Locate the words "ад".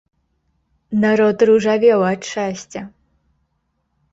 2.11-2.21